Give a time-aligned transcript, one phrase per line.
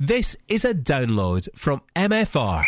[0.00, 2.64] This is a download from MFR.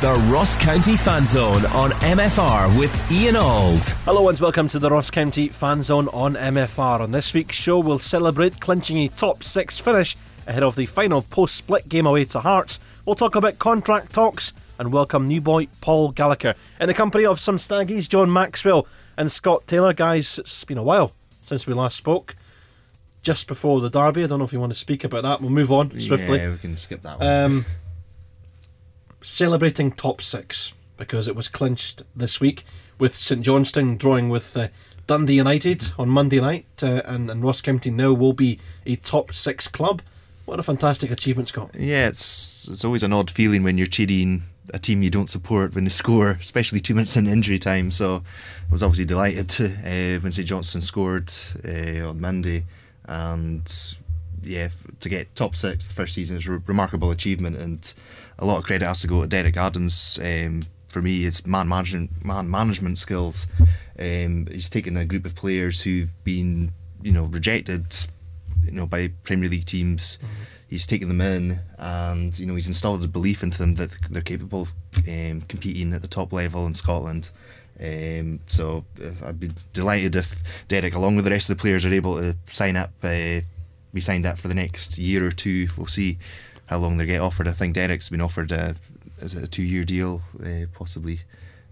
[0.00, 3.84] The Ross County Fan Zone on MFR with Ian Auld.
[4.04, 6.98] Hello and welcome to the Ross County Fan Zone on MFR.
[6.98, 10.16] On this week's show, we'll celebrate clinching a top six finish
[10.48, 12.80] ahead of the final post split game away to Hearts.
[13.06, 17.40] We'll talk about contract talks and welcome new boy Paul Gallagher in the company of
[17.40, 18.86] some staggies, John Maxwell
[19.16, 19.92] and Scott Taylor.
[19.92, 22.36] Guys, it's been a while since we last spoke.
[23.22, 25.40] Just before the derby, I don't know if you want to speak about that.
[25.40, 26.38] We'll move on swiftly.
[26.38, 27.28] Yeah, we can skip that one.
[27.28, 27.64] Um,
[29.22, 32.64] celebrating top six because it was clinched this week
[32.98, 34.68] with St Johnstone drawing with uh,
[35.06, 39.34] Dundee United on Monday night, uh, and, and Ross County now will be a top
[39.34, 40.02] six club.
[40.44, 41.70] What a fantastic achievement, Scott!
[41.74, 44.42] yeah, it's it's always an odd feeling when you're cheating
[44.74, 47.90] a team you don't support when they score, especially two minutes in injury time.
[47.90, 51.32] So I was obviously delighted uh, when St Johnstone scored
[51.64, 52.64] uh, on Monday,
[53.06, 53.94] and
[54.42, 54.68] yeah,
[55.00, 57.94] to get top six the first season is a remarkable achievement, and
[58.38, 60.18] a lot of credit has to go to Derek Adams.
[60.22, 63.46] Um, for me, it's man management man management skills.
[63.98, 66.72] Um, he's taken a group of players who've been
[67.02, 67.94] you know rejected,
[68.64, 70.18] you know by Premier League teams.
[70.68, 74.20] He's taken them in, and you know he's installed a belief into them that they're
[74.22, 74.72] capable of
[75.08, 77.30] um, competing at the top level in Scotland.
[77.80, 81.86] Um, so uh, I'd be delighted if Derek, along with the rest of the players,
[81.86, 83.40] are able to sign up, uh,
[83.94, 85.68] be signed up for the next year or two.
[85.76, 86.18] We'll see
[86.66, 87.48] how long they get offered.
[87.48, 88.74] I think Derek's been offered a,
[89.20, 91.20] is it a two-year deal, uh, possibly.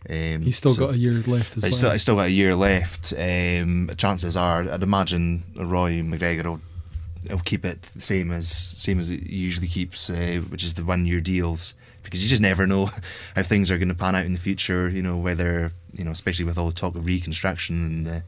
[0.08, 1.77] Um, He's still so- got a year left as I well.
[1.77, 3.12] still, I still got a year left.
[3.12, 6.61] Um, chances are, I'd imagine Roy McGregor will,
[7.31, 10.85] will keep it the same as same as it usually keeps, uh, which is the
[10.85, 12.87] one year deals, because you just never know
[13.35, 14.89] how things are going to pan out in the future.
[14.89, 18.21] You know whether you know, especially with all the talk of reconstruction and uh,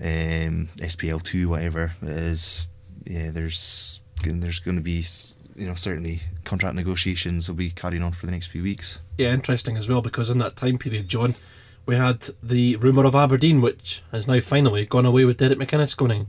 [0.00, 2.66] um, SPL two, whatever it is.
[3.04, 5.04] Yeah, there's there's going to be
[5.56, 8.98] you know certainly contract negotiations will be carrying on for the next few weeks.
[9.18, 11.34] Yeah, interesting as well because in that time period, John,
[11.86, 15.96] we had the rumour of Aberdeen, which has now finally gone away with Derek McInnes
[15.96, 16.28] going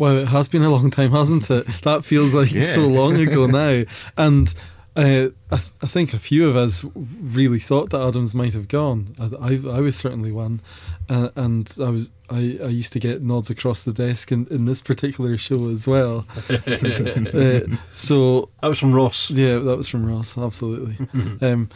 [0.00, 0.04] in.
[0.16, 1.66] Well, it has been a long time, hasn't it?
[1.82, 2.64] That feels like Yeah.
[2.64, 3.84] so long ago now.
[4.16, 4.54] And
[4.96, 8.66] uh, I, th- I think a few of us really thought that Adams might have
[8.68, 9.14] gone.
[9.20, 10.60] I, I, I was certainly one,
[11.08, 14.64] uh, and I was I, I used to get nods across the desk in, in
[14.64, 16.26] this particular show as well.
[16.50, 17.60] uh,
[17.92, 19.30] so That was from Ross.
[19.30, 20.36] yeah, that was from Ross.
[20.38, 20.96] Absolutely.
[21.40, 21.68] um,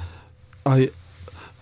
[0.67, 0.91] I,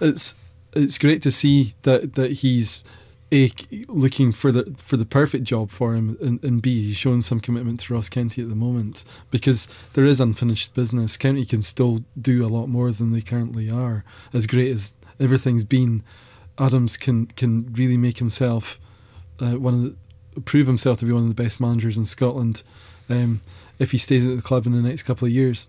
[0.00, 0.34] it's
[0.74, 2.84] it's great to see that that he's
[3.32, 3.50] a
[3.88, 7.40] looking for the for the perfect job for him, and, and b he's showing some
[7.40, 11.16] commitment to Ross County at the moment because there is unfinished business.
[11.16, 14.04] County can still do a lot more than they currently are.
[14.32, 16.04] As great as everything's been,
[16.58, 18.78] Adams can can really make himself
[19.40, 22.62] uh, one of the, prove himself to be one of the best managers in Scotland.
[23.08, 23.40] Um,
[23.78, 25.68] if he stays at the club in the next couple of years.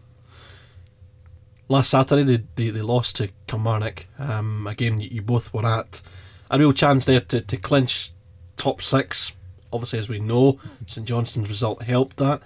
[1.70, 6.02] Last Saturday, they, they, they lost to Kilmarnock, um, a game you both were at.
[6.50, 8.12] A real chance there to, to clinch
[8.58, 9.34] top six.
[9.72, 12.42] Obviously, as we know, St Johnstone's result helped that.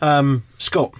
[0.00, 0.94] Um, Scott,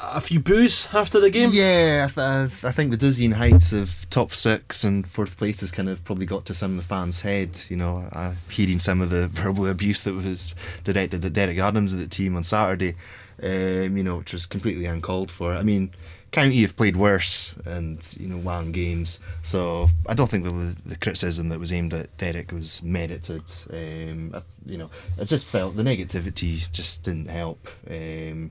[0.00, 1.50] a few boos after the game.
[1.52, 5.72] Yeah, I, th- I think the dizzying heights of top six and fourth place has
[5.72, 7.70] kind of probably got to some of the fans' heads.
[7.70, 10.54] You know, uh, hearing some of the verbal abuse that was
[10.84, 12.94] directed at Derek Adams at the team on Saturday,
[13.42, 15.52] um, you know, which was completely uncalled for.
[15.52, 15.90] I mean,
[16.30, 20.96] County have played worse and you know won games, so I don't think the, the
[20.96, 23.42] criticism that was aimed at Derek was merited.
[23.70, 27.68] Um, I, you know, I just felt the negativity just didn't help.
[27.88, 28.50] Um,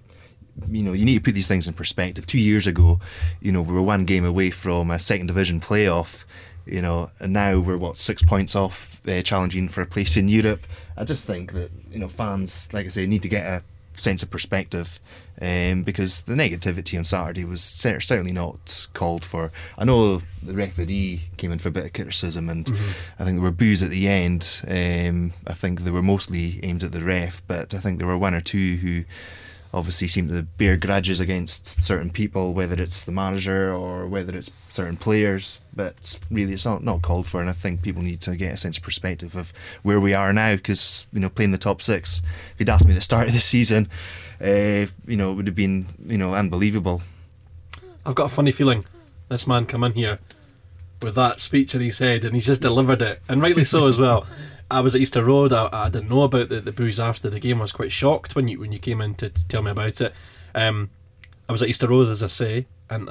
[0.69, 2.28] you know, you need to put these things in perspective.
[2.28, 3.00] Two years ago,
[3.41, 6.25] you know, we were one game away from a second division playoff,
[6.66, 10.29] you know, and now we're what six points off uh, challenging for a place in
[10.29, 10.68] Europe.
[10.97, 13.63] I just think that you know fans, like I say, need to get a
[14.01, 15.00] sense of perspective
[15.41, 19.51] um, because the negativity on Saturday was cer- certainly not called for.
[19.78, 22.69] I know the referee came in for a bit of criticism, and
[23.19, 24.61] I think there were boos at the end.
[24.67, 28.17] Um, I think they were mostly aimed at the ref, but I think there were
[28.17, 29.03] one or two who
[29.73, 34.52] obviously seem to bear grudges against certain people, whether it's the manager or whether it's
[34.70, 35.59] certain players.
[35.73, 38.58] But really, it's not not called for, and I think people need to get a
[38.58, 39.53] sense of perspective of
[39.84, 40.56] where we are now.
[40.56, 42.22] Because you know, playing the top six,
[42.52, 43.88] if you'd asked me at the start of the season,
[44.41, 47.02] uh, you know, it would have been you know unbelievable.
[48.06, 48.85] I've got a funny feeling
[49.29, 50.20] this man come in here
[51.02, 54.00] with that speech in his head and he's just delivered it, and rightly so as
[54.00, 54.26] well.
[54.72, 55.53] I was at Easter Road.
[55.53, 57.59] I, I didn't know about the, the booze after the game.
[57.59, 60.02] I was quite shocked when you when you came in to, to tell me about
[60.02, 60.14] it.
[60.56, 60.90] Um,
[61.47, 63.09] I was at Easter Road, as I say, and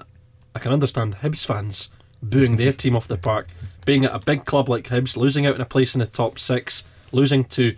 [0.55, 1.91] I can understand Hibs fans
[2.23, 3.49] booing their team off the park,
[3.85, 6.39] being at a big club like Hibs, losing out in a place in the top
[6.39, 7.77] six, losing to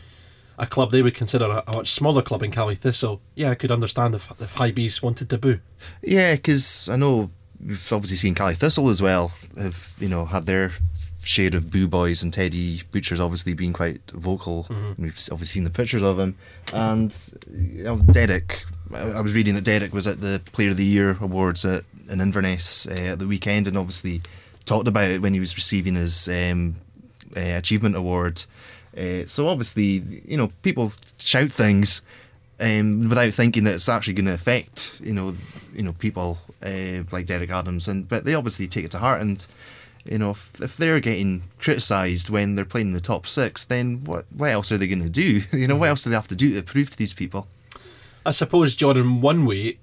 [0.59, 3.55] a club they would consider a, a much smaller club in Caley Thistle, yeah, I
[3.55, 5.59] could understand if, if Hibees wanted to boo.
[6.03, 7.31] Yeah, because I know
[7.65, 10.73] we've obviously seen Caley Thistle as well have you know had their
[11.25, 14.65] share of boo boys and Terry Butcher's obviously been quite vocal.
[14.65, 15.03] Mm-hmm.
[15.03, 16.37] We've obviously seen the pictures of him,
[16.73, 17.17] and
[17.51, 18.65] you know, Derek.
[18.95, 22.21] I was reading that Derek was at the Player of the Year awards at in
[22.21, 24.21] Inverness uh, at the weekend, and obviously
[24.65, 26.77] talked about it when he was receiving his um,
[27.37, 28.45] uh, achievement award.
[28.97, 32.03] Uh, so obviously, you know, people shout things
[32.61, 35.35] um, without thinking that it's actually going to affect, you know,
[35.75, 39.21] you know, people uh, like Derek Adams, and but they obviously take it to heart.
[39.21, 39.47] And
[40.05, 44.05] you know, if, if they're getting criticised when they're playing in the top six, then
[44.05, 45.43] what what else are they going to do?
[45.53, 47.49] you know, what else do they have to do to prove to these people?
[48.25, 49.79] I suppose, John, in one way,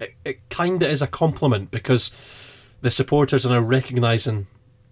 [0.00, 2.10] it, it kind of is a compliment because
[2.80, 4.46] the supporters are now recognising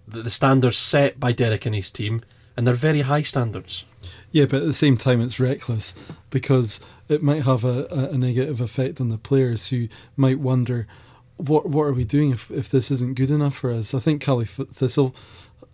[0.07, 2.21] that the standards set by Derek and his team
[2.57, 3.85] and they're very high standards.
[4.31, 5.95] Yeah, but at the same time, it's reckless
[6.31, 10.87] because it might have a, a negative effect on the players who might wonder,
[11.37, 13.95] what what are we doing if, if this isn't good enough for us?
[13.95, 15.15] I think Caley Thistle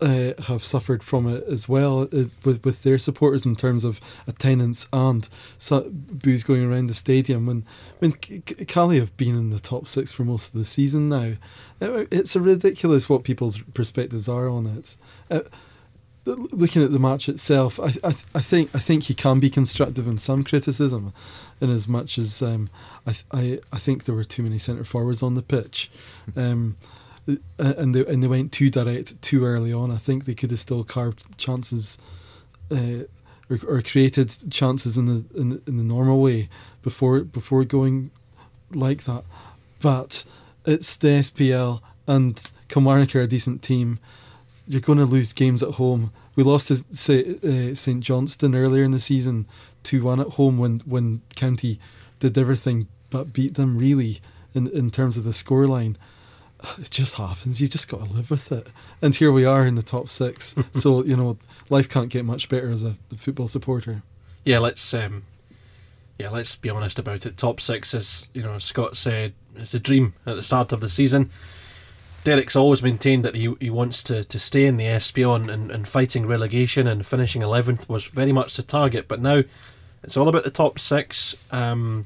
[0.01, 4.01] uh, have suffered from it as well uh, with with their supporters in terms of
[4.27, 7.45] attendance and so, booze going around the stadium.
[7.45, 7.65] When
[7.99, 11.33] when Caley have been in the top six for most of the season now,
[11.79, 14.97] it, it's ridiculous what people's perspectives are on it.
[15.29, 15.41] Uh,
[16.25, 20.07] looking at the match itself, I, I, I think I think he can be constructive
[20.07, 21.13] in some criticism,
[21.59, 22.69] in as much as um,
[23.07, 25.89] I, I I think there were too many centre forwards on the pitch,
[26.35, 26.75] um,
[27.57, 29.91] and they and they went too direct too early on.
[29.91, 31.97] I think they could have still carved chances,
[32.69, 33.05] uh,
[33.49, 36.49] or, or, created chances in the, in the in the normal way
[36.83, 38.11] before before going
[38.71, 39.23] like that,
[39.81, 40.25] but
[40.65, 43.99] it's the SPL and Kilmarnock are a decent team
[44.71, 46.13] you're going to lose games at home.
[46.37, 49.45] We lost to uh, St Johnstone earlier in the season,
[49.83, 51.77] two one at home when when County
[52.19, 54.21] did everything but beat them really
[54.53, 55.97] in in terms of the scoreline.
[56.79, 57.59] It just happens.
[57.59, 58.67] You just got to live with it.
[59.01, 60.55] And here we are in the top six.
[60.71, 61.37] so you know,
[61.69, 64.03] life can't get much better as a football supporter.
[64.45, 65.23] Yeah, let's um,
[66.17, 67.35] yeah, let's be honest about it.
[67.35, 70.87] Top six is you know Scott said it's a dream at the start of the
[70.87, 71.29] season.
[72.23, 75.87] Derek's always maintained that he, he wants to, to stay in the SPL and, and
[75.87, 79.07] fighting relegation and finishing 11th was very much the target.
[79.07, 79.43] But now
[80.03, 81.35] it's all about the top six.
[81.51, 82.05] Um,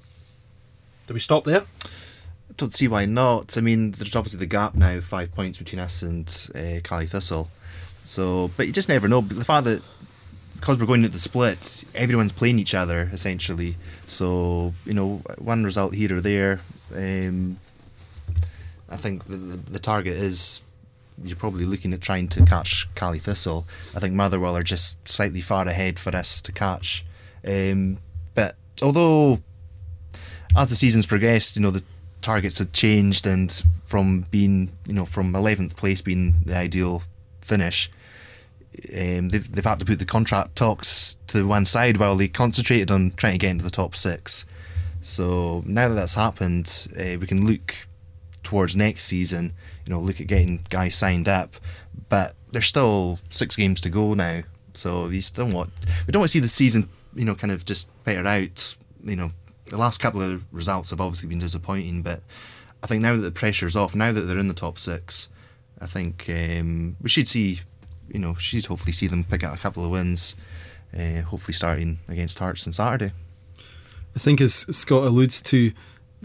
[1.08, 1.62] do we stop there?
[1.62, 3.58] I don't see why not.
[3.58, 7.50] I mean, there's obviously the gap now, five points between us and uh, Caley Thistle.
[8.04, 9.22] So, but you just never know.
[9.22, 9.82] The fact that
[10.56, 13.76] because we're going into the split, everyone's playing each other essentially.
[14.08, 16.62] So you know, one result here or there.
[16.96, 17.60] Um,
[18.90, 20.62] I think the, the, target is
[21.24, 23.66] you're probably looking at trying to catch Caley Thistle.
[23.96, 27.06] I think Motherwell are just slightly far ahead for us to catch.
[27.48, 27.98] Um,
[28.36, 29.40] but although
[30.56, 31.84] as the season's progressed, you know the
[32.22, 37.04] targets had changed, and from being you know from 11th place being the ideal
[37.42, 37.90] finish,
[38.94, 42.92] um, they've they've had to put the contract talks to one side while they concentrated
[42.92, 44.46] on trying to get into the top six.
[45.02, 47.76] So now that that's happened, uh, we can look
[48.46, 49.54] towards next season,
[49.86, 51.56] you know, look at getting guys signed up.
[52.08, 54.44] But there's still six games to go now,
[54.74, 55.72] so we still want
[56.08, 58.75] we don't want to see the season, you know, kind of just peter out.
[59.04, 59.30] You know,
[59.68, 62.22] the last couple of results have obviously been disappointing, but
[62.82, 65.30] I think now that the pressure's off, now that they're in the top six,
[65.82, 67.62] I think um, we should see,
[68.10, 70.36] you know, should hopefully see them pick up a couple of wins.
[70.98, 73.12] Uh, hopefully, starting against Hearts on Saturday.
[74.16, 75.74] I think, as Scott alludes to,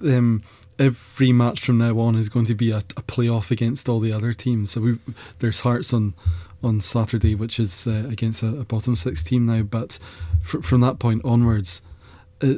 [0.05, 0.45] um,
[0.81, 4.13] every match from now on is going to be a, a playoff against all the
[4.13, 4.73] other teams.
[4.73, 4.99] So we,
[5.39, 6.15] there's Hearts on
[6.63, 9.63] on Saturday, which is uh, against a, a, bottom six team now.
[9.63, 9.99] But
[10.43, 11.81] fr- from that point onwards,
[12.43, 12.55] uh,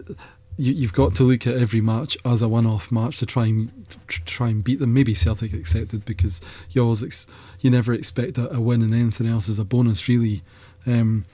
[0.57, 3.71] you, have got to look at every match as a one-off match to try and
[3.89, 4.95] to try and beat them.
[4.95, 7.27] Maybe Celtic accepted because you always ex-
[7.61, 10.43] you never expect a, a, win and anything else is a bonus, really.
[10.87, 11.25] Um,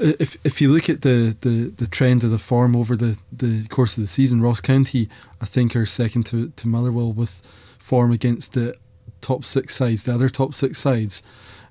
[0.00, 3.66] if if you look at the, the, the trend of the form over the, the
[3.68, 5.08] course of the season, Ross County,
[5.40, 7.42] I think, are second to, to Motherwell with
[7.78, 8.76] form against the
[9.20, 11.22] top six sides, the other top six sides.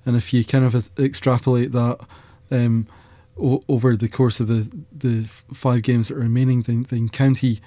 [0.04, 2.00] And if you kind of extrapolate that
[2.50, 2.86] um,
[3.40, 7.60] o- over the course of the, the five games that are remaining, then, then County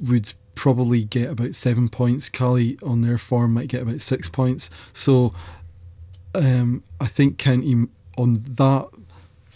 [0.00, 2.28] would probably get about seven points.
[2.28, 4.70] Caley on their form might get about six points.
[4.92, 5.32] So
[6.34, 7.86] um, I think County
[8.16, 8.88] on that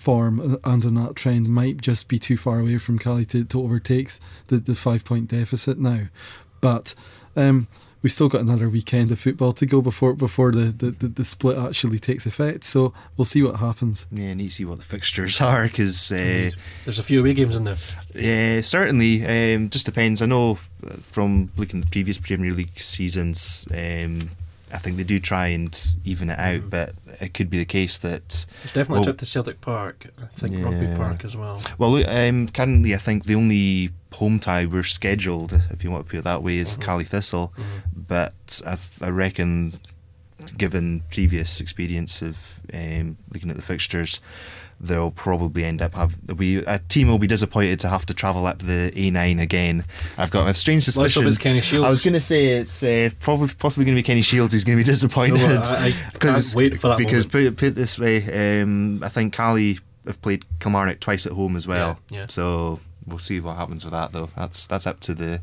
[0.05, 3.61] form and on that trend might just be too far away from Caley to, to
[3.63, 4.11] overtake
[4.49, 6.09] the, the five point deficit now.
[6.61, 6.95] But
[7.37, 7.69] um,
[8.03, 11.25] we still got another weekend of football to go before before the, the, the, the
[11.25, 12.65] split actually takes effect.
[12.65, 14.07] So we'll see what happens.
[14.11, 16.51] Yeah, need to see what the fixtures are because uh,
[16.85, 17.79] There's a few away games in there.
[18.15, 20.21] yeah, certainly um, just depends.
[20.21, 24.29] I know uh, from looking at the previous Premier League seasons, um,
[24.75, 25.73] I think they do try and
[26.05, 29.19] even it out, but it could be the case that it's definitely Well- a trip
[29.19, 30.07] to Celtic Park.
[30.21, 31.63] I think Rugby Park as well.
[31.79, 36.11] Well, um, currently, I think the only home tie we're scheduled, if you want to
[36.11, 37.53] put it that way, is Caley Thistle.
[37.95, 39.75] But I, th- I reckon,
[40.59, 44.21] given previous experience of um, looking at the fixtures,
[44.87, 48.47] they'll probably end up have we a team will be disappointed to have to travel
[48.47, 49.85] up the A9 again.
[50.19, 51.27] I've got a strange suspicion.
[51.27, 51.85] it's Kenny Shiels.
[51.85, 54.65] I was going to say it's uh, probably possibly going to be Kenny Shiels He's
[54.65, 55.39] going to be disappointed.
[55.39, 57.57] No, I- I can't wait for that because moment.
[57.57, 61.57] put put it this way, um, I think Caley have played Kilmarnock twice at home
[61.57, 61.99] as well.
[62.11, 62.27] Yeah, yeah.
[62.29, 64.29] So we'll see what happens with that though.
[64.37, 65.41] That's that's up to the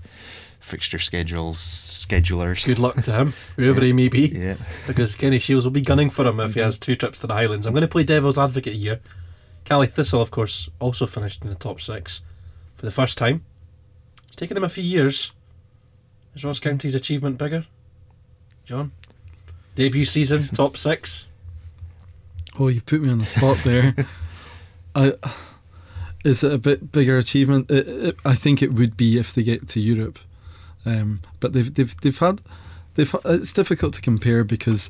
[0.60, 2.66] fixture schedules schedulers.
[2.66, 4.28] Good luck to him, whoever he may be.
[4.28, 4.56] Yeah.
[4.86, 7.34] Because Kenny Shiels will be gunning for him if he has two trips to the
[7.34, 7.66] Highlands.
[7.66, 9.00] I'm going to play devil's advocate here.
[9.72, 12.24] Caley Thistle, of course, also finished in the top six
[12.76, 13.46] for the first time.
[14.28, 15.32] It's taken them a few years.
[16.36, 17.66] Is Ross County's achievement bigger?
[18.66, 18.92] John?
[19.76, 21.26] Debut season, top six.
[22.60, 23.96] Oh, you put me on the spot there.
[24.96, 25.14] I
[26.26, 27.72] is it a bit bigger achievement?
[27.72, 30.20] It, it, I think it would be if they get to Europe,
[30.86, 32.42] um, but they've they've they've had
[32.96, 34.90] they've it's difficult to compare because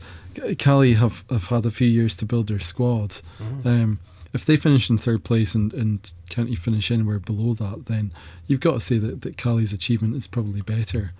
[0.57, 3.21] Caley have, have had a few years to build their squad.
[3.63, 3.99] Um,
[4.33, 8.13] if they finish in third place and, and County finish anywhere below that, then
[8.47, 11.13] you've got to say that, that Caley's achievement is probably better.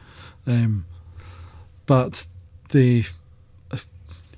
[0.47, 0.85] Um,
[1.85, 2.27] but
[2.69, 3.03] they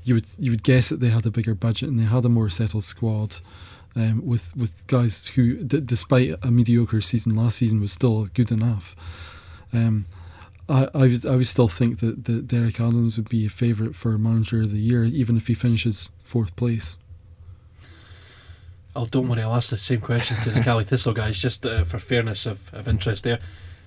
[0.03, 2.29] you would you would guess that they had a bigger budget and they had a
[2.29, 3.37] more settled squad
[3.95, 8.51] um, with with guys who, d- despite a mediocre season last season, was still good
[8.51, 8.95] enough.
[9.71, 10.05] Um,
[10.67, 13.95] I I would, I would still think that, that Derek Adams would be a favourite
[13.95, 16.97] for manager of the year, even if he finishes fourth place.
[18.95, 21.83] Oh, don't worry, I'll ask the same question to the Caley Thistle guys, just uh,
[21.83, 23.39] for fairness of, of interest there.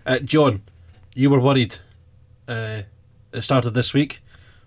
[0.04, 0.62] Uh, John,
[1.14, 1.76] you were worried
[2.48, 2.86] uh, at
[3.30, 4.20] the start of this week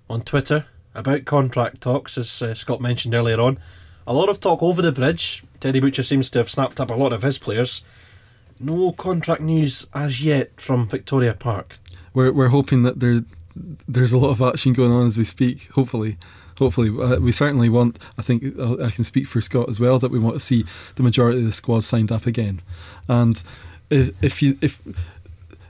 [0.09, 0.65] on Twitter
[0.95, 3.59] about contract talks, as uh, Scott mentioned earlier on.
[4.07, 5.43] A lot of talk over the bridge.
[5.59, 7.83] Terry Butcher seems to have snapped up a lot of his players.
[8.59, 11.75] No contract news as yet from Victoria Park.
[12.13, 13.21] We're we're hoping that there
[13.87, 15.69] there's a lot of action going on as we speak.
[15.71, 16.17] Hopefully,
[16.59, 17.97] hopefully uh, we certainly want.
[18.17, 20.65] I think uh, I can speak for Scott as well that we want to see
[20.95, 22.61] the majority of the squad signed up again.
[23.07, 23.41] And
[23.89, 24.81] if, if you if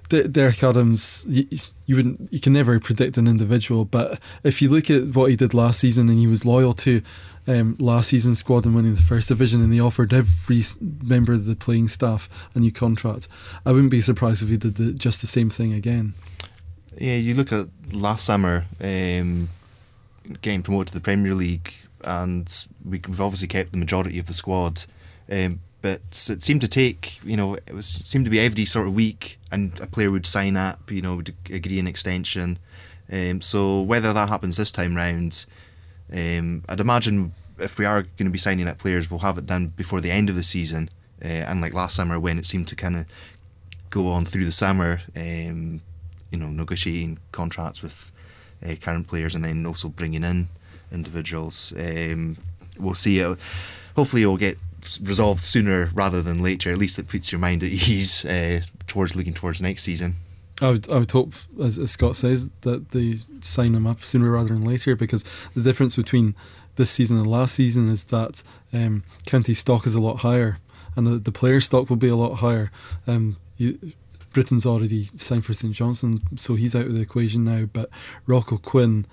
[0.10, 1.48] D- Derek Adams, you,
[1.86, 5.36] you wouldn't you can never predict an individual, but if you look at what he
[5.38, 7.01] did last season and he was loyal to.
[7.48, 11.46] Um, last season's squad and winning the first division, and he offered every member of
[11.46, 13.27] the playing staff a new contract.
[13.65, 16.13] I wouldn't be surprised if he did the, just the same thing again.
[16.96, 19.50] Yeah, you look at last summer, um,
[20.42, 24.34] getting promoted to the Premier League, and we, we've obviously kept the majority of the
[24.34, 24.86] squad.
[25.32, 28.88] Um, but it seemed to take, you know, it was seemed to be every sort
[28.88, 32.60] of week, and a player would sign up, you know, would agree an extension.
[33.12, 35.46] Um, so whether that happens this time round,
[36.14, 39.46] um, I'd imagine if we are going to be signing up players, we'll have it
[39.46, 40.90] done before the end of the season.
[41.24, 43.06] Uh, unlike last summer when it seemed to kind of
[43.90, 45.82] go on through the summer, um,
[46.32, 48.12] you know, negotiating contracts with
[48.66, 50.48] uh, current players and then also bringing in
[50.92, 51.74] individuals.
[51.78, 52.38] Um,
[52.78, 53.20] we'll see.
[53.20, 53.38] It.
[53.96, 54.58] Hopefully, it'll get
[55.01, 56.72] resolved sooner rather than later.
[56.72, 60.16] At least it puts your mind at ease uh, towards looking towards next season.
[60.62, 64.32] I would, I would hope, as, as Scott says, that they sign him up sooner
[64.32, 65.24] rather than later because
[65.56, 66.36] the difference between
[66.75, 70.58] this season and last season is that um, county stock is a lot higher
[70.96, 72.72] and the, the player stock will be a lot higher.
[73.08, 73.94] Um, you,
[74.32, 77.66] Brittain's already signed for St Johnstone, so he's out of the equation now.
[77.66, 77.90] But
[78.28, 79.06] Rocco Quinn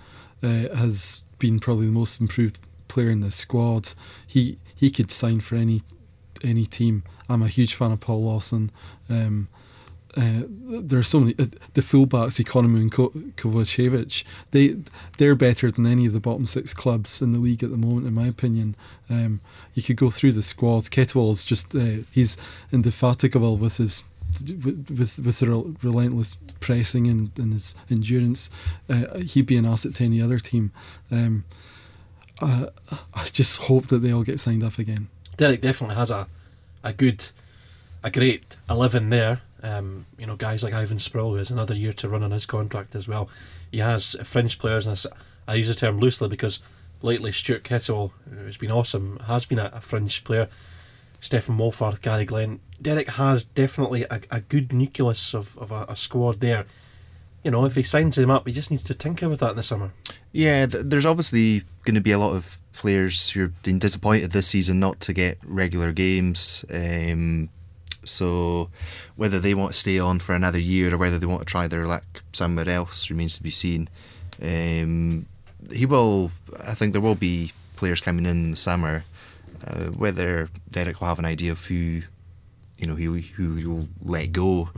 [0.42, 2.58] uh, has been probably the most improved
[2.88, 3.94] player in the squad.
[4.26, 5.82] He he could sign for any
[6.44, 7.02] any team.
[7.28, 8.70] I'm a huge fan of Paul Lawson.
[9.08, 9.48] Um,
[10.16, 11.44] uh, there are so many uh,
[11.74, 14.24] the fullbacks, Ikonomou and Ko- Kovacevic.
[14.50, 14.76] They
[15.18, 18.06] they're better than any of the bottom six clubs in the league at the moment,
[18.06, 18.76] in my opinion.
[19.10, 19.40] Um,
[19.74, 20.88] you could go through the squads.
[20.88, 22.38] Kettlewell's just uh, he's
[22.72, 24.04] indefatigable with his
[24.40, 28.50] with with, the rel- relentless pressing and, and his endurance.
[28.88, 30.72] Uh, he'd be an asset to any other team.
[31.10, 31.44] Um,
[32.40, 32.68] I,
[33.14, 35.08] I just hope that they all get signed up again.
[35.36, 36.26] Derek definitely has a,
[36.82, 37.26] a good,
[38.02, 39.40] a great 11 there.
[39.62, 42.46] Um, you know, guys like Ivan Sproule, who has another year to run on his
[42.46, 43.28] contract as well.
[43.70, 45.02] He has fringe players, and
[45.48, 46.60] I use the term loosely because
[47.02, 50.48] lately Stuart Kettle, who's been awesome, has been a, a fringe player.
[51.20, 52.60] Stephen Wolford, Gary Glen.
[52.80, 56.66] Derek has definitely a, a good nucleus of, of a, a squad there.
[57.42, 59.56] you know, if he signs him up, he just needs to tinker with that in
[59.56, 59.92] the summer.
[60.32, 64.48] Yeah, th- there's obviously going to be a lot of players who've been disappointed this
[64.48, 66.64] season not to get regular games.
[66.72, 67.48] Um,
[68.02, 68.68] so
[69.16, 71.66] whether they want to stay on for another year or whether they want to try
[71.68, 73.88] their luck somewhere else remains to be seen.
[74.42, 75.26] Um,
[75.72, 76.30] he will.
[76.66, 79.04] I think there will be players coming in, in the summer.
[79.66, 82.02] Uh, whether Derek will have an idea of who,
[82.78, 84.70] you know, who who he'll let go.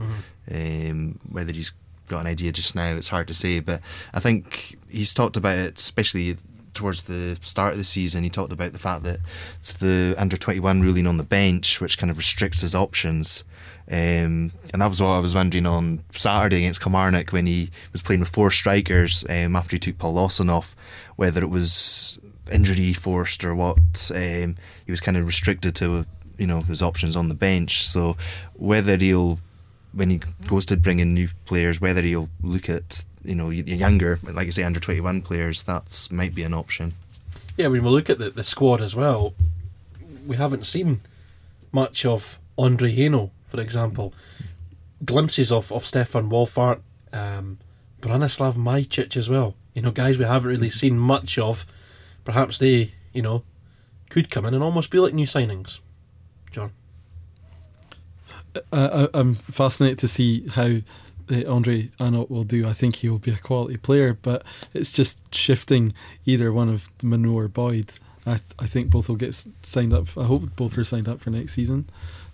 [0.51, 1.73] Um, whether he's
[2.07, 3.59] got an idea just now, it's hard to say.
[3.59, 3.81] But
[4.13, 6.37] I think he's talked about it, especially
[6.73, 8.23] towards the start of the season.
[8.23, 9.19] He talked about the fact that
[9.59, 13.43] it's the under twenty one ruling on the bench, which kind of restricts his options.
[13.91, 18.03] Um, and that was what I was wondering on Saturday against Kilmarnock when he was
[18.03, 20.75] playing with four strikers um, after he took Paul Lawson off,
[21.15, 22.19] whether it was
[22.51, 24.11] injury forced or what.
[24.13, 26.05] Um, he was kind of restricted to
[26.39, 27.85] you know his options on the bench.
[27.85, 28.17] So
[28.55, 29.39] whether he'll
[29.93, 34.17] when he goes to bring in new players, whether he'll look at you know younger,
[34.23, 36.93] like I say, under twenty one players, that might be an option.
[37.57, 39.33] Yeah, when we look at the, the squad as well,
[40.25, 41.01] we haven't seen
[41.71, 44.13] much of Andre Hainault, for example.
[45.03, 46.79] Glimpses of, of Stefan Wolfart,
[47.13, 47.57] um,
[48.01, 49.55] Branislav Majcic as well.
[49.73, 51.65] You know, guys we haven't really seen much of.
[52.25, 53.43] Perhaps they, you know,
[54.09, 55.79] could come in and almost be like new signings.
[56.51, 56.71] John.
[58.55, 58.61] I,
[59.03, 60.77] I, I'm fascinated to see how
[61.31, 62.67] uh, Andre Anot will do.
[62.67, 65.93] I think he will be a quality player, but it's just shifting
[66.25, 67.97] either one of Mano or Boyd.
[68.25, 70.07] I, th- I think both will get signed up.
[70.17, 71.87] I hope both are signed up for next season.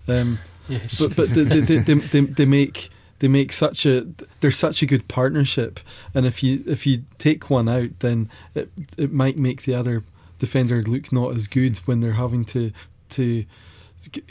[0.08, 0.98] Um, Yes.
[1.00, 2.88] but but they, they, they, they, they, make
[3.20, 4.04] they make such a
[4.40, 5.78] they're such a good partnership,
[6.12, 8.68] and if you if you take one out, then it
[8.98, 10.02] it might make the other
[10.40, 12.72] defender look not as good when they're having to
[13.10, 13.44] to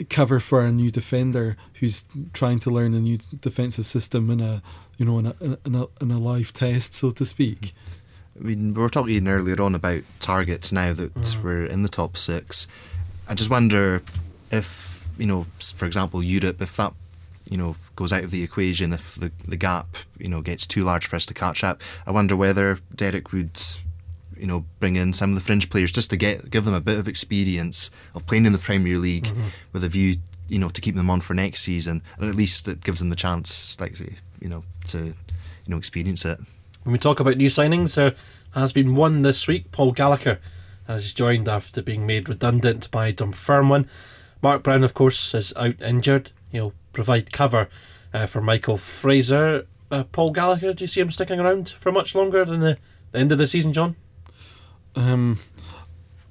[0.08, 4.62] cover for a new defender who's trying to learn a new defensive system in a
[4.96, 7.74] you know in a in a, in a live test, so to speak.
[8.38, 11.42] I mean, we were talking earlier on about targets now that mm-hmm.
[11.42, 12.68] we're in the top six.
[13.28, 14.02] I just wonder
[14.50, 16.92] if, you know, for example, Europe, if that,
[17.48, 20.84] you know, goes out of the equation, if the, the gap, you know, gets too
[20.84, 23.60] large for us to catch up, I wonder whether Derek would,
[24.38, 26.80] you know, bring in some of the fringe players just to get give them a
[26.80, 29.28] bit of experience of playing in the Premier League
[29.72, 30.16] with a view,
[30.48, 32.02] you know, to keep them on for next season.
[32.18, 35.14] And at least it gives them the chance, like say, you know, to, you
[35.68, 36.38] know, experience it.
[36.84, 38.14] When we talk about new signings, there
[38.54, 39.72] has been one this week.
[39.72, 40.38] Paul Gallagher
[40.86, 43.88] has joined after being made redundant by Dunfermline.
[44.42, 46.30] Mark Brown, of course, is out injured.
[46.50, 47.68] He'll provide cover
[48.14, 49.66] uh, for Michael Fraser.
[49.90, 52.78] Uh, Paul Gallagher, do you see him sticking around for much longer than the,
[53.12, 53.96] the end of the season, John?
[54.96, 55.38] Um,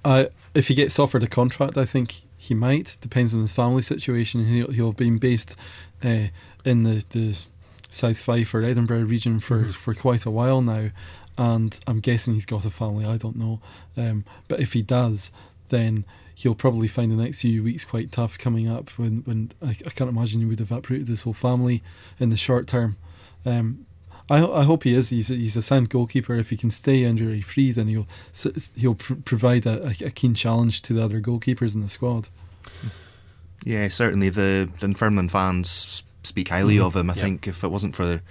[0.03, 2.97] I if he gets offered a contract, I think he might.
[3.01, 4.45] Depends on his family situation.
[4.45, 5.55] He'll he'll have been based
[6.03, 6.27] uh,
[6.63, 7.37] in the, the
[7.89, 10.89] South Fife or Edinburgh region for, for quite a while now,
[11.37, 13.05] and I'm guessing he's got a family.
[13.05, 13.61] I don't know,
[13.97, 15.31] um, but if he does,
[15.69, 18.89] then he'll probably find the next few weeks quite tough coming up.
[18.97, 21.83] When when I, I can't imagine he would have uprooted his whole family
[22.19, 22.97] in the short term.
[23.45, 23.84] Um,
[24.29, 25.09] I, I hope he is.
[25.09, 26.35] He's a, he's a sound goalkeeper.
[26.35, 28.07] If he can stay injury free, then he'll
[28.75, 32.29] he'll pr- provide a, a, a keen challenge to the other goalkeepers in the squad.
[33.63, 37.09] Yeah, certainly the Dunfermline fans speak highly of him.
[37.09, 38.21] I think if it wasn't for the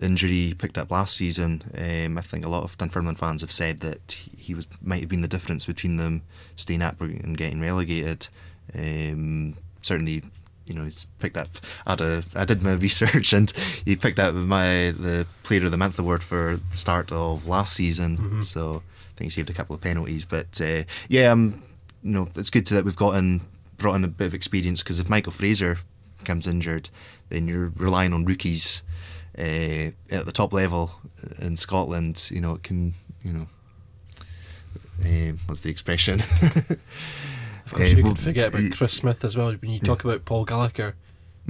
[0.00, 3.52] injury he picked up last season, um, I think a lot of Dunfermline fans have
[3.52, 6.22] said that he was might have been the difference between them
[6.56, 8.28] staying up and getting relegated.
[8.74, 10.22] Um, certainly,
[10.68, 11.48] you know, he's picked up.
[11.86, 13.50] I, had a, I did my research and
[13.84, 17.74] he picked up my the Player of the Month award for the start of last
[17.74, 18.42] season.
[18.42, 20.24] So I think he saved a couple of penalties.
[20.24, 21.62] But uh, yeah, um,
[22.02, 23.40] you know, it's good to, that we've gotten
[23.78, 25.78] brought in a bit of experience because if Michael Fraser
[26.24, 26.90] comes injured,
[27.28, 28.82] then you're relying on rookies
[29.38, 30.92] uh, at the top level
[31.40, 32.28] in Scotland.
[32.32, 33.46] You know, it can you know.
[35.00, 36.20] Uh, what's the expression?
[37.72, 39.52] Of course, Uh, you well, could forget about y- Chris Smith as well.
[39.52, 40.94] When you talk about Paul Gallagher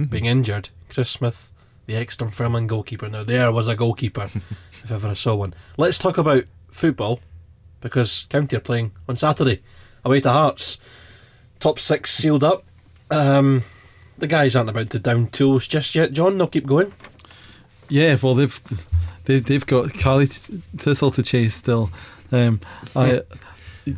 [0.09, 1.51] being injured, Chris Smith,
[1.85, 3.09] the ex Dunfermline goalkeeper.
[3.09, 4.23] Now, there was a goalkeeper,
[4.71, 5.53] if ever I saw one.
[5.77, 7.19] Let's talk about football,
[7.81, 9.61] because County are playing on Saturday
[10.05, 10.77] away to Hearts.
[11.59, 12.63] Top six sealed up.
[13.11, 13.63] Um,
[14.17, 16.37] the guys aren't about to down tools just yet, John.
[16.37, 16.91] They'll keep going.
[17.89, 18.61] Yeah, well they've
[19.25, 21.89] they've, they've got Caley Thistle to chase still.
[22.31, 22.61] Um,
[22.95, 23.21] I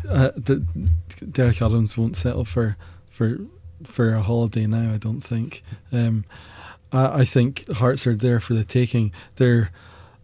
[0.09, 0.31] uh,
[1.31, 2.77] Derek Adams won't settle for
[3.09, 3.39] for
[3.83, 4.93] for a holiday now.
[4.93, 5.63] I don't think.
[5.91, 6.25] Um,
[6.91, 9.11] I, I think Hearts are there for the taking.
[9.35, 9.71] They're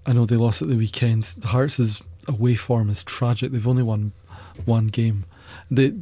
[0.05, 1.35] I know they lost at the weekend.
[1.43, 3.51] Hearts' away form is tragic.
[3.51, 4.13] They've only won
[4.65, 5.25] one game.
[5.69, 5.93] They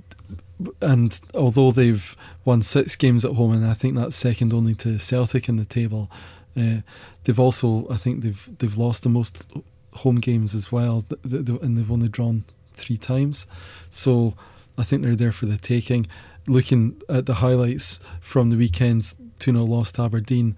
[0.82, 2.16] and although they've
[2.46, 5.66] won six games at home, and I think that's second only to Celtic in the
[5.66, 6.10] table,
[6.58, 6.82] Uh,
[7.24, 9.46] they've also, I think, they've they've lost the most
[9.92, 12.44] home games as well, and they've only drawn
[12.76, 13.48] three times.
[13.90, 14.36] So
[14.78, 16.08] I think they're there for the taking.
[16.48, 20.56] Looking at the highlights from the weekend's 2 0 loss to Aberdeen,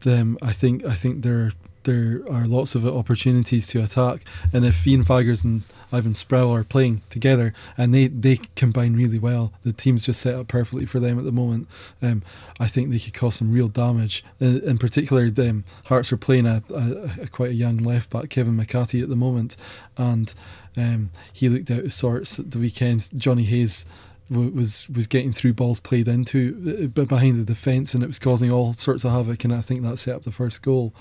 [0.00, 1.52] them I think I think they're
[1.84, 4.24] there are lots of opportunities to attack.
[4.52, 5.62] And if Iain Vigurs and
[5.92, 10.34] Ivan Sproule are playing together and they, they combine really well, the team's just set
[10.34, 11.68] up perfectly for them at the moment.
[12.02, 12.22] Um,
[12.58, 14.24] I think they could cause some real damage.
[14.38, 18.30] In, in particular, um, Hearts are playing a, a, a, quite a young left back,
[18.30, 19.56] Kevin McCarthy, at the moment,
[19.96, 20.32] and
[20.76, 23.10] um, he looked out of sorts at the weekend.
[23.16, 23.86] Jonny Hayes
[24.30, 28.50] was was getting through balls played into uh, behind the defence and it was causing
[28.50, 30.94] all sorts of havoc and I think that set up the first goal.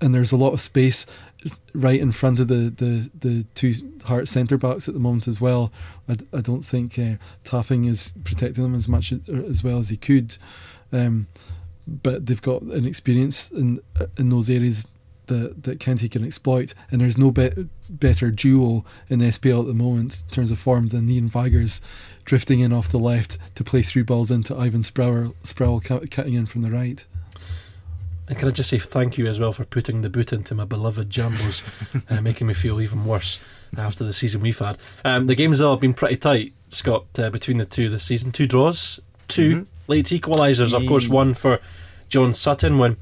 [0.00, 1.06] And there's a lot of space
[1.72, 5.40] right in front of the, the, the two Heart centre backs at the moment as
[5.40, 5.70] well.
[6.08, 9.96] I, I don't think uh, Tapping is protecting them as much as well as he
[9.96, 10.36] could
[10.92, 11.28] um,
[11.86, 13.80] but they've got an experience in
[14.18, 14.88] in those areas
[15.26, 19.74] that that County can exploit, and there's no be- better duo in SPL at the
[19.74, 21.80] moment in terms of form than Iain Vigurs
[22.24, 26.46] drifting in off the left to play through balls into Ivan Sproule, Sproule cutting in
[26.46, 27.04] from the right.
[28.26, 30.64] And can I just say thank you as well for putting the boot into my
[30.64, 31.62] beloved Jambos,
[32.10, 33.38] uh, making me feel even worse
[33.76, 34.78] after the season we've had.
[35.04, 38.32] Um, the games have been pretty tight, Scott, uh, between the two this season.
[38.32, 39.62] Two draws, 2 mm-hmm.
[39.88, 41.60] late equalisers, of course, one for
[42.08, 42.96] John Sutton when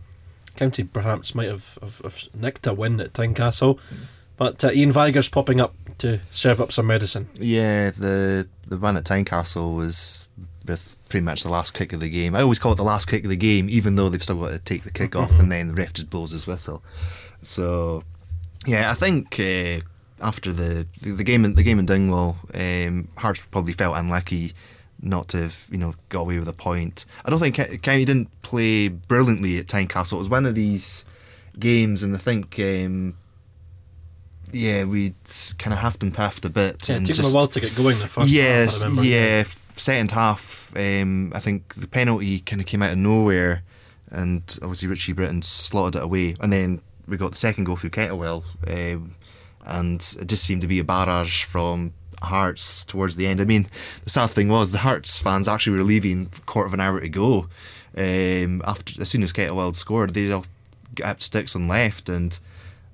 [0.56, 3.78] County perhaps might have, have, have nicked a win at Tynecastle.
[4.42, 7.28] But uh, Iain Vigurs popping up to serve up some medicine.
[7.34, 10.26] Yeah, the the one at Tynecastle was
[10.66, 12.34] with pretty much the last kick of the game.
[12.34, 14.50] I always call it the last kick of the game, even though they've still got
[14.50, 16.82] to take the kick off, and then the ref just blows his whistle.
[17.44, 18.02] So,
[18.66, 19.78] yeah, I think uh,
[20.20, 24.54] after the, the, the game in the game in Dingwall, um, Hearts probably felt unlucky
[25.00, 27.04] not to have you know got away with a point.
[27.24, 30.14] I don't think County didn't play brilliantly at Tynecastle.
[30.14, 31.04] It was one of these
[31.60, 32.58] games, and I think.
[32.58, 33.14] Um,
[34.52, 35.14] yeah, we
[35.58, 36.88] kind of huffed and puffed a bit.
[36.88, 38.94] Yeah, and it took just, a while to get going the first yes, half.
[38.96, 40.72] Yeah, yeah, second half.
[40.76, 43.62] Um, I think the penalty kind of came out of nowhere,
[44.10, 47.90] and obviously Richie Brittain slotted it away, and then we got the second goal through
[47.90, 49.14] Kettlewell, um,
[49.64, 53.40] and it just seemed to be a barrage from Hearts towards the end.
[53.40, 53.68] I mean,
[54.04, 57.00] the sad thing was the Hearts fans actually were leaving a quarter of an hour
[57.00, 57.48] to go.
[57.96, 60.46] Um, after as soon as Kettlewell scored, they all
[60.94, 62.38] got up sticks and left, and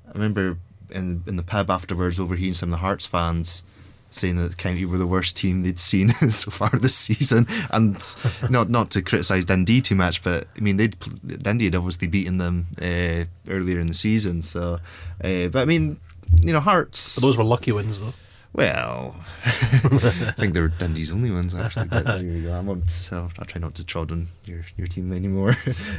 [0.09, 0.57] I remember
[0.91, 3.63] in in the pub afterwards overhearing some of the Hearts fans
[4.11, 7.97] saying that County were the worst team they'd seen so far this season, and
[8.51, 10.97] not not to criticise Dundee too much, but I mean they'd
[11.43, 14.79] Dundee had obviously beaten them uh, earlier in the season, so
[15.23, 15.99] uh, but I mean
[16.41, 17.17] you know Hearts.
[17.17, 18.15] But those were lucky wins though.
[18.55, 21.89] Well, I think they were Dundee's only ones actually.
[21.89, 22.53] But there you go.
[22.53, 25.55] I'm so I try not to trod on your your team anymore.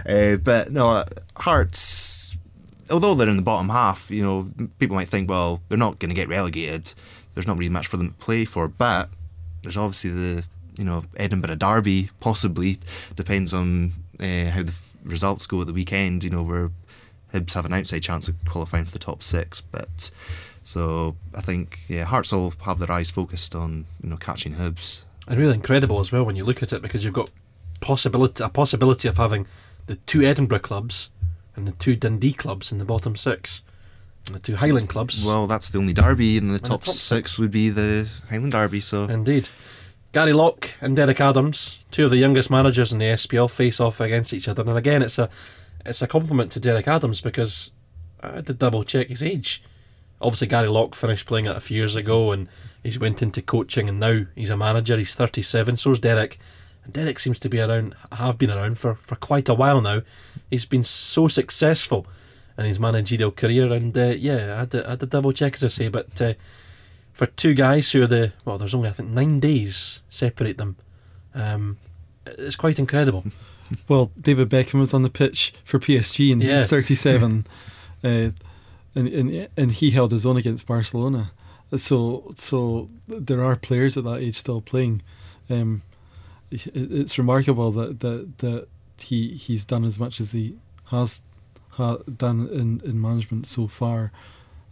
[0.08, 1.04] uh, but no,
[1.36, 2.38] Hearts
[2.90, 4.48] although they're in the bottom half, you know,
[4.80, 6.94] people might think, well, they're not going to get relegated.
[7.34, 9.10] There's not really much for them to play for, but
[9.62, 10.46] there's obviously the
[10.78, 12.10] you know Edinburgh Derby.
[12.20, 12.78] Possibly
[13.16, 16.24] depends on uh, how the results go at the weekend.
[16.24, 16.72] You know, where
[17.34, 20.12] Hibs have an outside chance of qualifying for the top six, but
[20.64, 25.06] so I think yeah, Hearts will have their eyes focused on you know catching Hibs.
[25.28, 27.30] And really incredible as well when you look at it because you've got
[27.82, 29.46] possibility a possibility of having
[29.86, 31.10] the two Edinburgh clubs
[31.60, 33.62] and the two Dundee clubs in the bottom six,
[34.26, 35.24] and the two Highland clubs.
[35.24, 38.10] Well, that's the only derby, and the, And top, the top six, would be the
[38.30, 38.80] Highland Derby.
[38.80, 39.50] So Indeed.
[40.12, 44.00] Gary Locke and Derek Adams, two of the youngest managers in the SPL, face off
[44.02, 44.64] against each other.
[44.64, 45.30] And again, it's a
[45.86, 47.72] it's a compliment to Derek Adams because
[48.22, 49.62] I had to double check his age.
[50.22, 52.50] Obviously, Gary Locke finished playing it a few years ago, and
[52.82, 54.98] he's went into coaching, and now he's a manager.
[54.98, 55.78] He's thirty seven.
[55.78, 56.40] So is Derek,
[56.94, 60.02] Derek seems to be around, have been around for, for quite a while now.
[60.50, 62.06] He's been so successful
[62.58, 65.56] in his managerial career, and uh, yeah, I had, to, I had to double check
[65.56, 66.34] as I say, but uh,
[67.14, 70.76] for two guys who are the well, there's only I think nine days separate them.
[71.34, 71.78] Um,
[72.26, 73.24] it's quite incredible.
[73.88, 76.58] Well, David Beckham was on the pitch for PSG, and Yeah.
[76.58, 77.46] he's 37,
[78.04, 78.34] uh, and,
[78.96, 81.32] and and he held his own against Barcelona.
[81.78, 85.04] So so there are players at that age still playing.
[85.52, 85.84] Um,
[86.52, 88.68] it's remarkable that, that that
[89.00, 91.22] he he's done as much as he has
[91.72, 94.12] ha, done in, in management so far.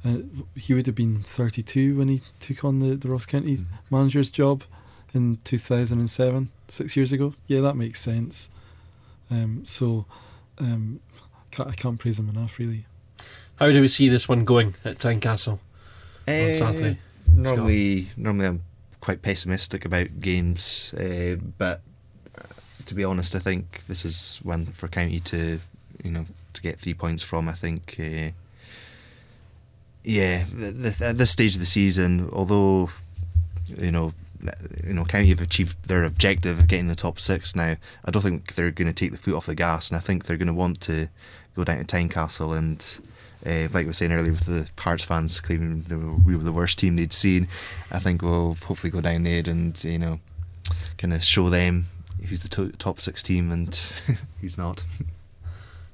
[0.05, 0.17] Uh,
[0.55, 3.57] he would have been 32 when he took on the, the Ross County
[3.89, 4.63] manager's job
[5.13, 7.33] in 2007, six years ago.
[7.47, 8.49] Yeah, that makes sense.
[9.31, 10.05] Um, so
[10.59, 10.99] um,
[11.51, 12.85] ca- I can't praise him enough, really.
[13.55, 15.59] How do we see this one going at Tynecastle on
[16.27, 16.99] Eh, Saturday?
[17.33, 18.63] Normally, normally I'm
[19.07, 21.79] quite pessimistic about games, uh, but
[22.85, 25.61] to be honest, I think this is one for County to,
[26.03, 27.47] you know, to get three points from.
[27.47, 27.95] I think.
[27.97, 28.31] Uh,
[30.03, 32.89] yeah, the, the, at this stage of the season, although
[33.69, 34.11] you know,
[34.85, 37.77] you know, County have achieved their objective of getting the top six now.
[38.03, 40.25] I don't think they're going to take the foot off the gas, and I think
[40.25, 41.07] they're going to want to
[41.55, 42.99] go down to Tynecastle and.
[43.45, 46.51] Uh, like I was saying earlier, with the Hearts fans claiming were, we were the
[46.51, 47.47] worst team they'd seen,
[47.91, 50.19] I think we'll hopefully go down there and you know,
[50.97, 51.85] kind of show them
[52.27, 53.75] who's the to- top six team and
[54.41, 54.83] who's not.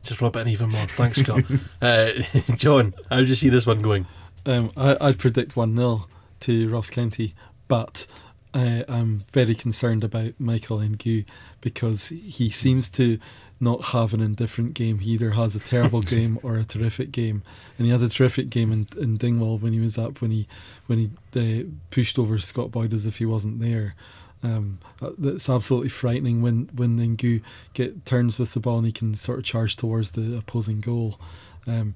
[0.04, 0.86] Just rub it in even more.
[0.88, 1.44] Thanks, Scott.
[1.82, 2.12] uh,
[2.56, 4.06] John, how do you see this one going?
[4.46, 6.08] Um, I, I'd predict 1 0
[6.42, 7.34] to Ross County,
[7.70, 8.06] but
[8.54, 11.26] uh, I'm very concerned about Michael Ngoo
[11.62, 13.18] because he seems to
[13.64, 15.00] not have an indifferent game.
[15.00, 17.42] He either has a terrible game or a terrific game,
[17.78, 20.48] and he had a terrific game in, in Dingwall when he was up when he
[20.88, 23.96] when he uh, pushed over Scott Boyd as if he wasn't there.
[24.44, 24.80] Um,
[25.18, 27.42] that's absolutely frightening when when Ngoo
[27.74, 31.20] get turns with the ball and he can sort of charge towards the opposing goal.
[31.66, 31.96] Um,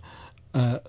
[0.53, 0.79] uh,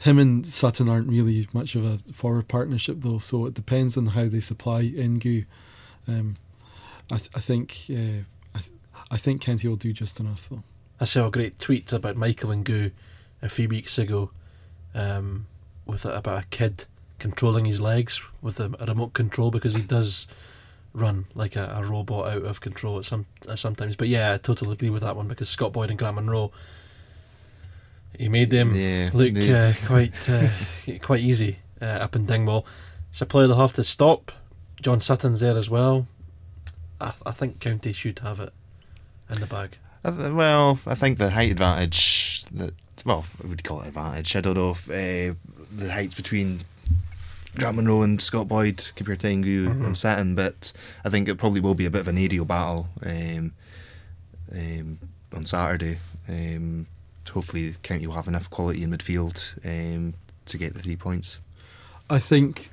[0.00, 4.08] him and Sutton aren't really much of a forward partnership though, so it depends on
[4.08, 5.46] how they supply Ngoo.
[6.06, 6.34] Um,
[7.10, 8.24] I, th- I think uh,
[9.10, 10.62] I, think County will do just enough though.
[11.00, 12.90] I saw a great tweet about Michael Ngoo
[13.42, 14.30] a few weeks ago,
[14.94, 15.46] um,
[15.84, 16.84] with a, about a kid
[17.18, 20.26] controlling his legs with a, a remote control because he does
[20.92, 23.96] run like a, a robot out of control at some at sometimes.
[23.96, 26.50] But yeah, I totally agree with that one because Scott Boyd and Grant Munro,
[28.18, 30.48] he made them Yeah, look they- uh, quite uh,
[31.02, 32.66] quite easy uh, up in Dingwall.
[33.10, 34.32] It's a play they'll have to stop.
[34.80, 36.06] John Sutton's there as well.
[37.00, 38.52] I, I think County should have it
[39.30, 39.76] in the bag.
[40.04, 42.72] I th- Well, I think the height advantage that
[43.04, 44.34] well, I would call it advantage.
[44.36, 45.34] I don't know if uh,
[45.70, 46.60] the heights between
[47.56, 49.84] Grant Munro and Scott Boyd compared to Ngoo Mhm.
[49.86, 50.72] and Sutton, but
[51.04, 53.52] I think it probably will be a bit of an aerial battle um,
[54.52, 54.98] um,
[55.34, 55.98] on Saturday.
[56.28, 56.86] Um,
[57.30, 60.14] hopefully, County will have enough quality in midfield um,
[60.46, 61.40] to get the three points.
[62.10, 62.70] I think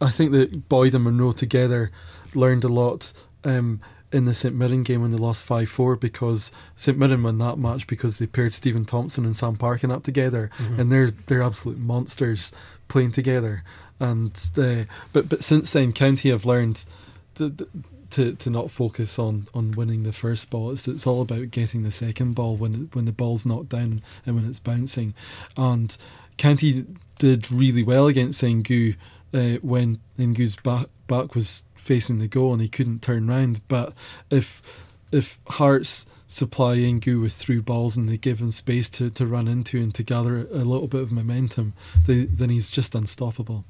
[0.00, 1.90] I think that Boyd and Munro together
[2.34, 3.12] learned a lot
[3.44, 3.80] um,
[4.14, 7.58] in the St Mirren game when they lost five four because St Mirren won that
[7.58, 10.50] match because they paired Steven Thompson and Sam Parkin up together.
[10.78, 12.52] And they're they're absolute monsters
[12.86, 13.64] playing together.
[13.98, 16.84] And uh, but but since then County have learned
[17.34, 17.54] to,
[18.10, 20.70] to to not focus on on winning the first ball.
[20.70, 24.00] It's it's all about getting the second ball when it, when the ball's knocked down
[24.24, 25.12] and when it's bouncing.
[25.56, 25.96] And
[26.36, 26.86] County
[27.18, 28.94] did really well against Ngoo
[29.32, 33.60] uh, when Ngoo's back back was facing the goal and he couldn't turn round.
[33.68, 33.92] But
[34.30, 34.62] if
[35.12, 39.46] if Hearts supply Ngoo with through balls and they give him space to, to run
[39.46, 41.74] into and to gather a little bit of momentum,
[42.06, 43.64] they, then he's just unstoppable.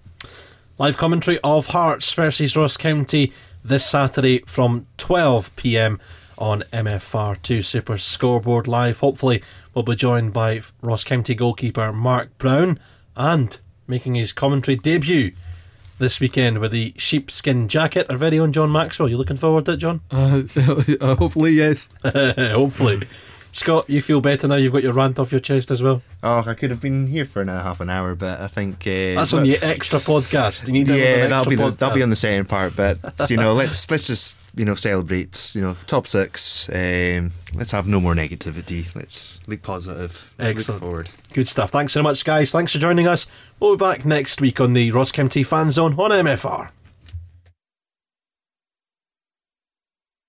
[0.78, 6.00] Live commentary of Hearts versus Ross County this Saturday from 12 pm
[6.38, 9.00] on MFR2 Super Scoreboard Live.
[9.00, 9.42] Hopefully,
[9.74, 12.78] we'll be joined by Ross County goalkeeper Mark Brown
[13.16, 15.32] and making his commentary debut
[16.04, 18.06] this weekend with the sheepskin jacket.
[18.10, 19.08] Our very own John Maxwell.
[19.08, 20.02] You looking forward to it, John?
[20.10, 20.42] Uh,
[21.16, 21.88] hopefully, yes.
[22.04, 23.00] Hopefully.
[23.54, 26.02] Scott, you feel better now you've got your rant off your chest as well?
[26.24, 29.14] Oh, I could have been here for another half an hour, but I think uh,
[29.14, 30.66] That's on the extra podcast.
[30.66, 32.74] You need yeah, extra that'll be the, that'll be on the second part.
[32.74, 32.98] But
[33.30, 35.52] you know, let's let's just you know celebrate.
[35.54, 36.68] You know, top six.
[36.68, 38.92] Um, let's have no more negativity.
[38.96, 40.28] Let's look positive.
[40.36, 40.68] Let's Excellent.
[40.82, 41.10] Look forward.
[41.32, 41.70] Good stuff.
[41.70, 42.50] Thanks so much, guys.
[42.50, 43.28] Thanks for joining us.
[43.60, 46.70] We'll be back next week on the Ross County Fan Zone on MFR.